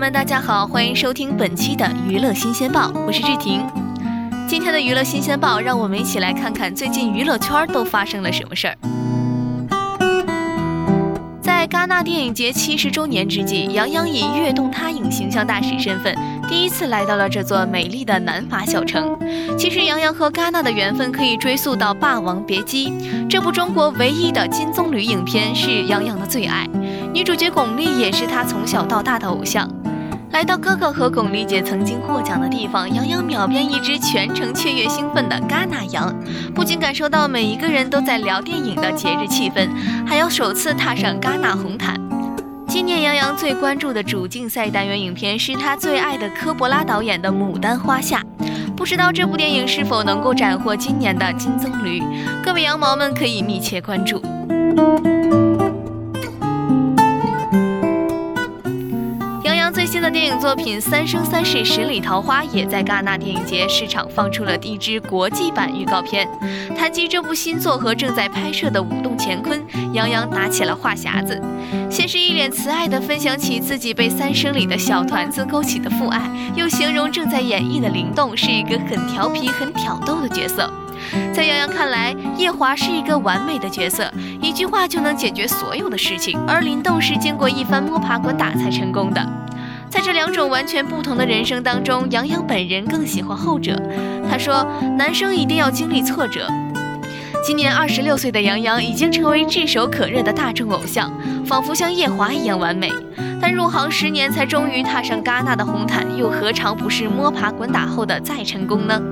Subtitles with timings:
[0.00, 3.62] 们，大家好，欢迎收听本期的娱乐新鲜报，我是志婷。
[4.48, 8.78] 今天的娱乐新鲜报，让我们一起来看看最近娱乐圈都发生了什么事儿。
[11.42, 16.16] 在戛纳电影节七十周年之际，杨洋以跃动他影形象大使身份，
[16.48, 19.14] 第一次来到了这座美丽的南法小城。
[19.58, 22.88] 其实，杨洋和戛纳的缘分可以追溯到《霸王别姬》
[23.28, 26.66] 这部中国唯一的金棕榈影片，是杨洋的最爱。
[27.12, 29.68] 女主角巩俐也是他从小到大的偶像。
[30.32, 36.14] 来到哥哥和巩俐姐曾经获奖的地方，杨洋秒变一只全程雀跃兴奋的戛纳羊，
[36.54, 39.68] 不仅感受到每一个人都在聊电影的节日气氛，
[40.06, 42.00] 还要首次踏上戛纳红毯。
[42.68, 48.22] 今年杨洋最关注的主竞赛单元影片是他最爱的科博拉导演的《牡丹花下》，
[48.76, 52.02] 不知道这部电影是否能够斩获今年的金棕榈？
[52.44, 54.22] 各位羊毛们可以密切关注。
[60.10, 66.28] 电影作品《三生三世十里桃花》也在戛纳电影节市场放出了一支国际版预告片。
[66.76, 69.60] 谈及这部新作和正在拍摄的《舞动乾坤》，
[69.92, 71.40] 杨洋打起了话匣子，
[71.88, 80.68] 先是一脸慈爱地分享起自己被三生里的小团子勾起的父爱，又形容正在演绎的灵动是一个很调皮、很挑逗的角色。
[81.32, 84.12] 在杨洋看来，夜华是一个完美的角色，
[84.42, 89.24] 一句话就能解决所有的事情，而林动是经过一番摸爬滚打才成功的。
[89.90, 93.76] 在这两种完全不同的人生当中，杨洋本人更喜欢后者。
[94.30, 94.64] 他说
[94.96, 96.46] ：“男生一定要经历挫折。”
[97.44, 101.12] 今年二十六岁的杨洋已经成为炙手可热的大众偶像，
[101.44, 102.92] 仿佛像夜华一样完美。
[103.42, 109.02] 但入行十年才终于踏上戛纳的红毯，又何尝不是摸爬滚打后的再成功呢？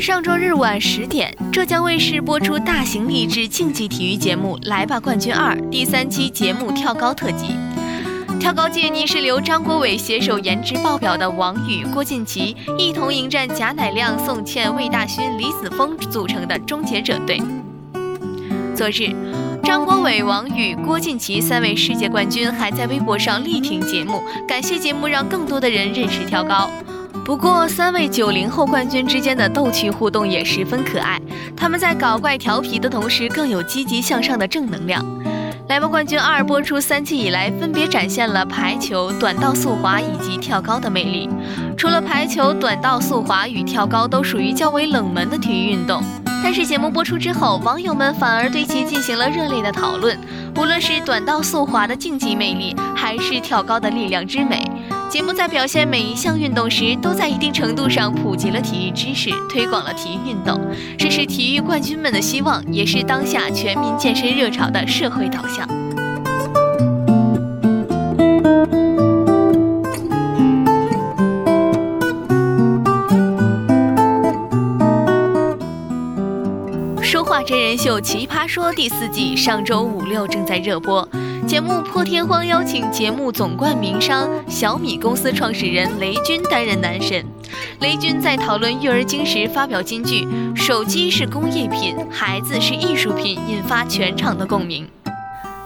[0.00, 7.54] 上周日晚十点，浙江卫视播出大型励志竞技体育节目《来吧冠军二》第三期节目跳高特辑。
[8.40, 17.38] 跳高界泥石流张国伟携手颜值爆表的王宇、郭靖琪一同迎战贾乃亮、宋茜、魏大勋、李子峰组成的终结者队。
[18.74, 19.14] 昨日，
[19.62, 26.70] 张国伟、王宇、郭靖琪三位世界冠军还在微博上力挺节目，感谢节目让更多的人认识跳高。
[27.24, 31.20] 不过，三位九零后冠军之间的逗趣互动也十分可爱。
[31.56, 35.04] 他们在搞怪调皮的同时，更有积极向上的正能量。
[35.68, 41.30] 来吧冠军二播出三季以来，分别展现了排球、短道速滑以及跳高的魅力。
[41.76, 46.02] 除了排球、短道速滑与跳高都属于较为冷门的体育运动，
[46.42, 50.18] 但是节目播出之后，网友们反而对其进行了热烈的讨论。
[50.56, 54.68] 无论是短道速滑的竞技魅力，还是跳高的力量之美。
[55.10, 60.60] 节目在表现每一项运动时，都在一定程度上普及了体育知识，推广了体育运动，
[60.96, 65.68] 这是体育冠军们的希望，也是当下全民健身热潮的社会导向。
[77.02, 81.06] 说话真人秀《奇葩说》第四季上周五六正在热播。
[81.50, 87.26] 节目破天荒邀请节目总冠名商小米公司创始人雷军担任男神。
[87.80, 90.24] 雷军在讨论育儿经时发表金句
[90.54, 94.88] ：“手机是工业品，孩子是艺术品”，引发全场的共鸣。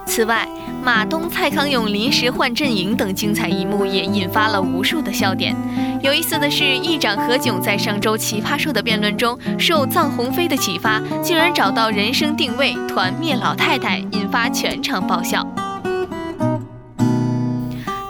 [0.06, 0.48] 此外，
[0.82, 5.54] 马东、蔡康永临时换阵营等精彩一幕也引发了无数的笑点。
[6.02, 15.46] 有意思的是，议长何炅在上周奇葩说的辩论中，受臧鸿飞的启发，竟然找到人生定位“团灭老太太”，引发全场爆笑。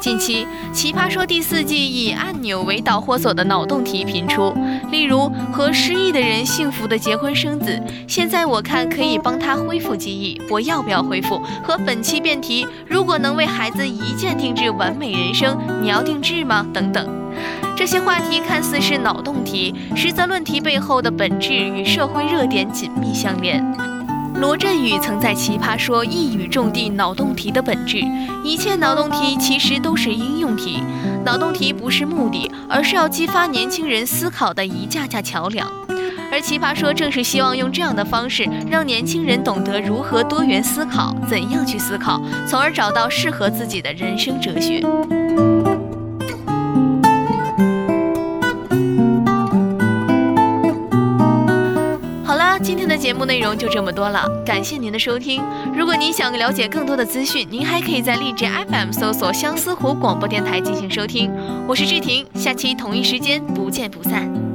[0.04, 4.54] 近期，《奇葩说》第四季以按钮为导火索的脑洞题频出，
[4.90, 11.40] 例如和失忆的人幸福的结婚生子，现在我看可以帮他恢复记忆，我要不要恢复？
[11.62, 16.66] 和本期辩题，如果能为孩子一键定制完美人生，你要定制吗？
[16.74, 17.08] 等等，
[17.74, 23.64] 这些话题看似是脑洞题，实则论题背后的本质与社会热点紧密相连。
[24.34, 27.98] 罗振宇曾在《奇葩说》一语中的脑洞题的本质：
[28.44, 30.82] 一切脑洞题其实都是应用题，
[31.24, 35.70] 脑洞题不是目的，而是要激发年轻人思考的一架架桥梁。
[36.32, 44.82] 而《奇葩说》正是希望用这样的方式，让年轻人懂得如何多元思考，怎样去思考，从而找到适合自己的人生哲学。
[53.14, 55.42] 目内容就这么多了，感谢您的收听。
[55.74, 61.30] 如果您想了解更多的资讯，您还可以在荔枝 FM 搜索相思湖广播电台进行收听。
[61.66, 64.53] 我是志婷，下期同一时间不见不散。